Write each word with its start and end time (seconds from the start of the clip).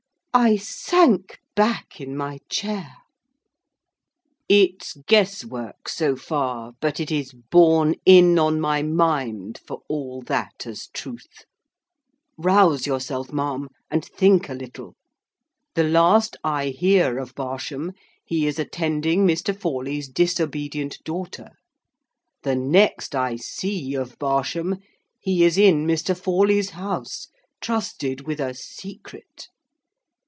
I 0.33 0.55
sank 0.55 1.39
back 1.57 1.99
in 1.99 2.15
my 2.15 2.39
chair. 2.47 2.95
"It's 4.47 4.93
guess 5.05 5.43
work, 5.43 5.89
so 5.89 6.15
far, 6.15 6.71
but 6.79 7.01
it 7.01 7.11
is 7.11 7.33
borne 7.33 7.95
in 8.05 8.39
on 8.39 8.61
my 8.61 8.81
mind, 8.81 9.59
for 9.67 9.81
all 9.89 10.21
that, 10.27 10.65
as 10.65 10.87
truth. 10.93 11.43
Rouse 12.37 12.87
yourself, 12.87 13.33
ma'am, 13.33 13.67
and 13.91 14.05
think 14.05 14.47
a 14.47 14.53
little. 14.53 14.95
The 15.75 15.83
last 15.83 16.37
I 16.45 16.67
hear 16.67 17.17
of 17.19 17.35
Barsham, 17.35 17.91
he 18.23 18.47
is 18.47 18.57
attending 18.57 19.27
Mr. 19.27 19.53
Forley's 19.53 20.07
disobedient 20.07 20.99
daughter. 21.03 21.49
The 22.43 22.55
next 22.55 23.15
I 23.15 23.35
see 23.35 23.95
of 23.95 24.17
Barsham, 24.17 24.77
he 25.19 25.43
is 25.43 25.57
in 25.57 25.85
Mr. 25.85 26.17
Forley's 26.17 26.69
house, 26.69 27.27
trusted 27.59 28.25
with 28.25 28.39
a 28.39 28.53
secret. 28.53 29.49